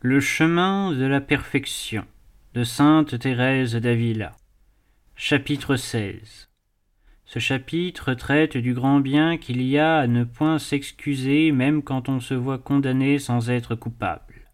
[0.00, 2.04] Le chemin de la perfection
[2.54, 4.36] de Sainte Thérèse d'Avila.
[5.16, 6.48] Chapitre 16
[7.24, 12.08] Ce chapitre traite du grand bien qu'il y a à ne point s'excuser même quand
[12.08, 14.48] on se voit condamné sans être coupable.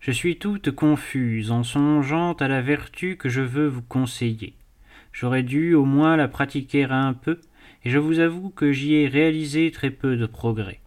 [0.00, 4.56] Je suis toute confuse en songeant à la vertu que je veux vous conseiller.
[5.12, 7.40] J'aurais dû au moins la pratiquer un peu,
[7.84, 10.80] et je vous avoue que j'y ai réalisé très peu de progrès.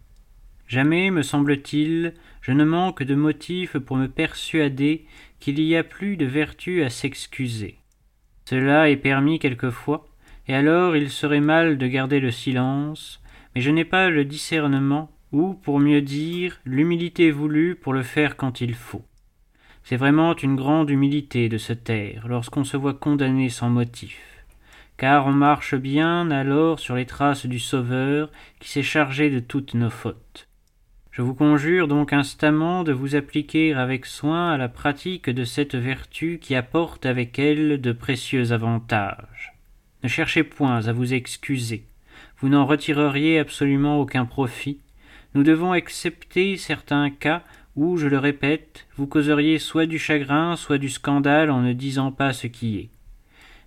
[0.68, 2.12] Jamais, me semble-t-il,
[2.42, 5.06] je ne manque de motifs pour me persuader
[5.40, 7.78] qu'il y a plus de vertu à s'excuser.
[8.44, 10.06] Cela est permis quelquefois,
[10.46, 13.22] et alors il serait mal de garder le silence,
[13.54, 18.36] mais je n'ai pas le discernement, ou, pour mieux dire, l'humilité voulue pour le faire
[18.36, 19.04] quand il faut.
[19.84, 24.20] C'est vraiment une grande humilité de se taire lorsqu'on se voit condamné sans motif,
[24.98, 29.72] car on marche bien alors sur les traces du Sauveur qui s'est chargé de toutes
[29.72, 30.48] nos fautes.
[31.18, 35.74] Je vous conjure donc instamment de vous appliquer avec soin à la pratique de cette
[35.74, 39.52] vertu qui apporte avec elle de précieux avantages.
[40.04, 41.82] Ne cherchez point à vous excuser,
[42.38, 44.78] vous n'en retireriez absolument aucun profit.
[45.34, 47.42] Nous devons accepter certains cas
[47.74, 52.12] où, je le répète, vous causeriez soit du chagrin, soit du scandale en ne disant
[52.12, 52.90] pas ce qui est.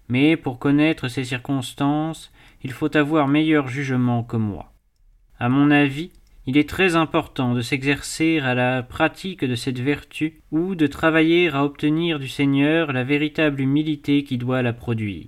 [0.07, 2.31] Mais pour connaître ces circonstances,
[2.63, 4.71] il faut avoir meilleur jugement que moi.
[5.37, 6.11] À mon avis,
[6.47, 11.49] il est très important de s'exercer à la pratique de cette vertu ou de travailler
[11.49, 15.27] à obtenir du Seigneur la véritable humilité qui doit la produire.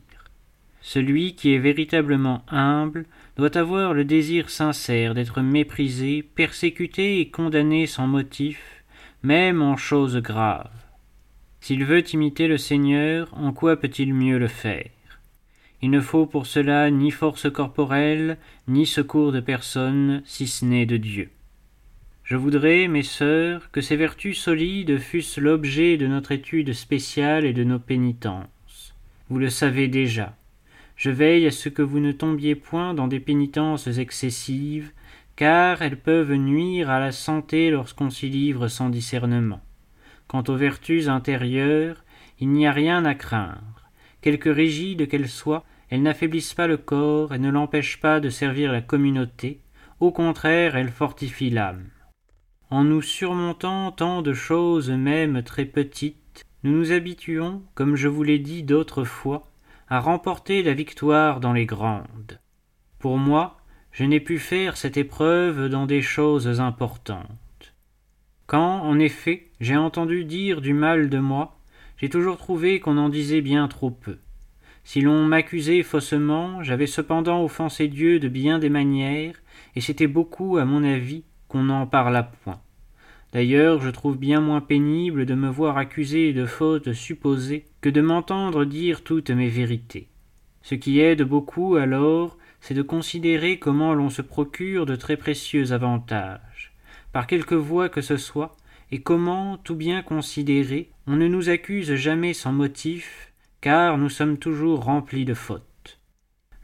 [0.81, 3.05] Celui qui est véritablement humble
[3.37, 8.83] doit avoir le désir sincère d'être méprisé, persécuté et condamné sans motif,
[9.21, 10.69] même en choses graves.
[11.61, 14.89] S'il veut imiter le Seigneur, en quoi peut-il mieux le faire?
[15.83, 18.37] Il ne faut pour cela ni force corporelle,
[18.69, 21.29] ni secours de personne, si ce n'est de Dieu.
[22.23, 27.51] Je voudrais, mes sœurs, que ces vertus solides fussent l'objet de notre étude spéciale et
[27.51, 28.95] de nos pénitences.
[29.29, 30.37] Vous le savez déjà.
[30.95, 34.93] Je veille à ce que vous ne tombiez point dans des pénitences excessives,
[35.35, 39.59] car elles peuvent nuire à la santé lorsqu'on s'y livre sans discernement.
[40.29, 42.05] Quant aux vertus intérieures,
[42.39, 43.89] il n'y a rien à craindre.
[44.21, 48.71] Quelque rigides qu'elles soient, elles n'affaiblissent pas le corps et ne l'empêchent pas de servir
[48.71, 49.61] la communauté,
[49.99, 51.87] au contraire elles fortifient l'âme.
[52.71, 58.23] En nous surmontant tant de choses même très petites, nous nous habituons, comme je vous
[58.23, 59.51] l'ai dit d'autres fois,
[59.87, 62.39] à remporter la victoire dans les grandes.
[62.97, 63.57] Pour moi,
[63.91, 67.75] je n'ai pu faire cette épreuve dans des choses importantes.
[68.47, 71.59] Quand, en effet, j'ai entendu dire du mal de moi,
[71.97, 74.17] j'ai toujours trouvé qu'on en disait bien trop peu.
[74.83, 79.35] Si l'on m'accusait faussement, j'avais cependant offensé Dieu de bien des manières,
[79.75, 82.59] et c'était beaucoup, à mon avis, qu'on n'en parlât point.
[83.31, 88.01] D'ailleurs, je trouve bien moins pénible de me voir accusé de fautes supposées que de
[88.01, 90.07] m'entendre dire toutes mes vérités.
[90.61, 95.71] Ce qui aide beaucoup alors, c'est de considérer comment l'on se procure de très précieux
[95.71, 96.73] avantages,
[97.11, 98.55] par quelque voie que ce soit,
[98.91, 103.32] et comment, tout bien considéré, on ne nous accuse jamais sans motif,
[103.63, 105.97] car nous sommes toujours remplis de fautes.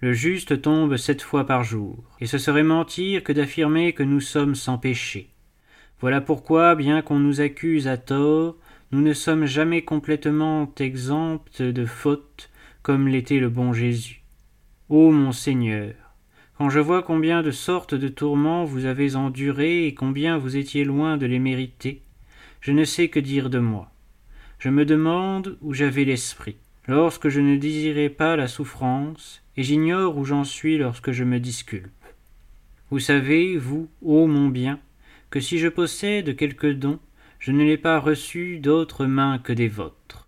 [0.02, 4.20] Le juste tombe sept fois par jour, et ce serait mentir que d'affirmer que nous
[4.20, 5.30] sommes sans péché.
[6.02, 8.58] Voilà pourquoi, bien qu'on nous accuse à tort,
[8.92, 12.50] nous ne sommes jamais complètement exempts de fautes,
[12.82, 14.22] comme l'était le bon Jésus.
[14.90, 15.94] Ô mon Seigneur,
[16.58, 20.84] quand je vois combien de sortes de tourments vous avez endurés et combien vous étiez
[20.84, 22.02] loin de les mériter,
[22.60, 23.90] je ne sais que dire de moi.
[24.58, 26.58] Je me demande où j'avais l'esprit
[26.90, 31.40] lorsque je ne désirais pas la souffrance, et j'ignore où j'en suis lorsque je me
[31.40, 31.92] disculpe.
[32.90, 34.80] Vous savez, vous, ô mon bien,
[35.30, 37.00] que si je possède quelque don,
[37.38, 40.28] je ne l'ai pas reçu d'autres mains que des vôtres.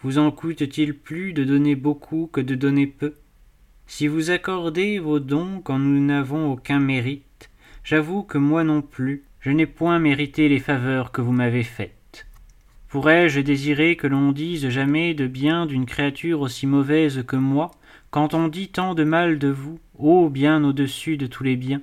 [0.00, 3.14] Vous en coûte-t-il plus de donner beaucoup que de donner peu?
[3.86, 7.50] Si vous accordez vos dons quand nous n'avons aucun mérite,
[7.84, 11.97] j'avoue que moi non plus, je n'ai point mérité les faveurs que vous m'avez faites.
[12.88, 17.70] Pourrais-je désirer que l'on dise jamais de bien d'une créature aussi mauvaise que moi,
[18.10, 21.82] quand on dit tant de mal de vous, ô bien au-dessus de tous les biens?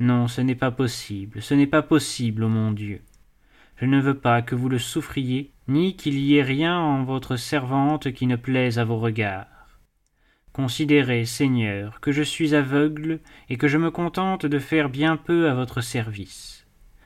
[0.00, 3.00] Non, ce n'est pas possible, ce n'est pas possible, ô mon Dieu.
[3.76, 7.36] Je ne veux pas que vous le souffriez, ni qu'il y ait rien en votre
[7.36, 9.46] servante qui ne plaise à vos regards.
[10.52, 15.48] Considérez, Seigneur, que je suis aveugle et que je me contente de faire bien peu
[15.48, 16.53] à votre service.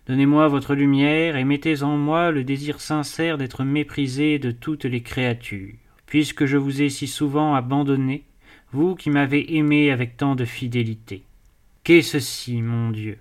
[0.09, 5.03] Donnez-moi votre lumière et mettez en moi le désir sincère d'être méprisé de toutes les
[5.03, 5.75] créatures,
[6.07, 8.25] puisque je vous ai si souvent abandonné,
[8.73, 11.25] vous qui m'avez aimé avec tant de fidélité.
[11.85, 13.19] Qu'est ceci, mon Dieu?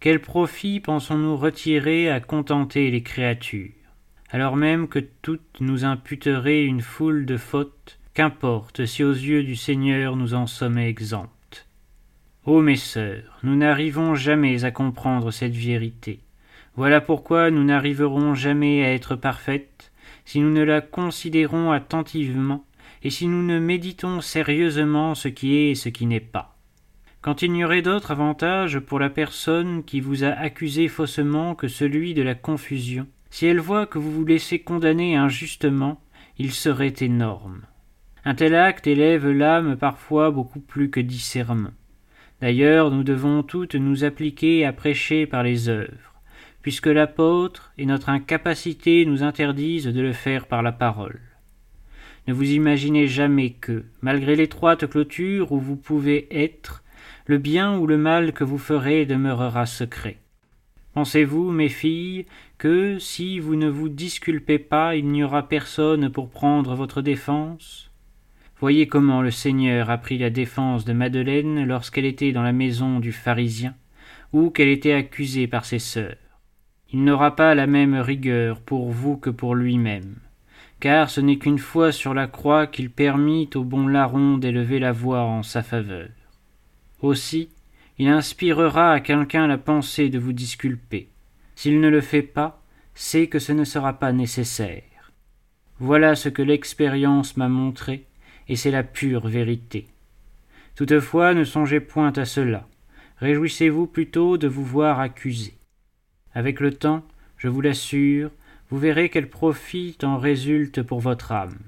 [0.00, 3.70] Quel profit pensons-nous retirer à contenter les créatures?
[4.30, 9.54] Alors même que toutes nous imputeraient une foule de fautes, qu'importe si aux yeux du
[9.54, 11.30] Seigneur nous en sommes exemptes.
[12.48, 16.20] Ô mes sœurs, nous n'arrivons jamais à comprendre cette vérité.
[16.76, 19.92] Voilà pourquoi nous n'arriverons jamais à être parfaites
[20.24, 22.64] si nous ne la considérons attentivement
[23.02, 26.56] et si nous ne méditons sérieusement ce qui est et ce qui n'est pas.
[27.20, 31.68] Quand il n'y aurait d'autre avantage pour la personne qui vous a accusé faussement que
[31.68, 36.00] celui de la confusion, si elle voit que vous vous laissez condamner injustement,
[36.38, 37.60] il serait énorme.
[38.24, 41.74] Un tel acte élève l'âme parfois beaucoup plus que dix sermons.
[42.40, 46.14] D'ailleurs, nous devons toutes nous appliquer à prêcher par les œuvres,
[46.62, 51.20] puisque l'apôtre et notre incapacité nous interdisent de le faire par la parole.
[52.28, 56.84] Ne vous imaginez jamais que, malgré l'étroite clôture où vous pouvez être,
[57.26, 60.18] le bien ou le mal que vous ferez demeurera secret.
[60.94, 62.26] Pensez-vous, mes filles,
[62.56, 67.87] que, si vous ne vous disculpez pas, il n'y aura personne pour prendre votre défense?
[68.60, 72.98] Voyez comment le Seigneur a pris la défense de Madeleine lorsqu'elle était dans la maison
[72.98, 73.74] du pharisien,
[74.32, 76.16] ou qu'elle était accusée par ses sœurs.
[76.92, 80.16] Il n'aura pas la même rigueur pour vous que pour lui-même,
[80.80, 84.92] car ce n'est qu'une fois sur la croix qu'il permit au bon larron d'élever la
[84.92, 86.08] voix en sa faveur.
[87.00, 87.50] Aussi,
[87.98, 91.10] il inspirera à quelqu'un la pensée de vous disculper.
[91.54, 92.62] S'il ne le fait pas,
[92.94, 94.82] c'est que ce ne sera pas nécessaire.
[95.78, 98.06] Voilà ce que l'expérience m'a montré,
[98.48, 99.86] et c'est la pure vérité.
[100.74, 102.68] Toutefois, ne songez point à cela.
[103.18, 105.54] Réjouissez-vous plutôt de vous voir accusé.
[106.34, 107.04] Avec le temps,
[107.36, 108.30] je vous l'assure,
[108.70, 111.58] vous verrez quel profit en résulte pour votre âme.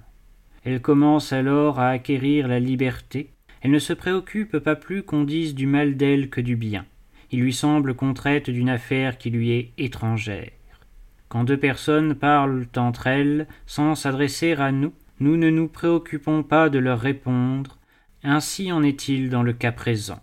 [0.65, 3.31] Elle commence alors à acquérir la liberté,
[3.63, 6.87] elle ne se préoccupe pas plus qu'on dise du mal d'elle que du bien.
[7.31, 10.51] Il lui semble qu'on traite d'une affaire qui lui est étrangère.
[11.29, 16.71] Quand deux personnes parlent entre elles sans s'adresser à nous, nous ne nous préoccupons pas
[16.71, 17.79] de leur répondre.
[18.23, 20.21] Ainsi en est-il dans le cas présent.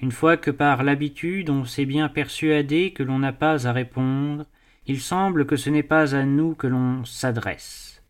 [0.00, 4.46] Une fois que par l'habitude on s'est bien persuadé que l'on n'a pas à répondre,
[4.86, 8.02] il semble que ce n'est pas à nous que l'on s'adresse.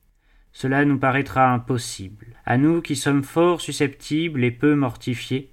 [0.53, 5.53] Cela nous paraîtra impossible, à nous qui sommes fort susceptibles et peu mortifiés.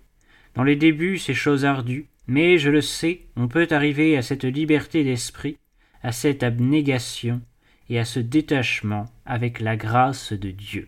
[0.56, 4.46] Dans les débuts, c'est chose ardue, mais je le sais, on peut arriver à cette
[4.46, 5.58] liberté d'esprit,
[6.02, 7.42] à cette abnégation
[7.90, 10.88] et à ce détachement avec la grâce de Dieu.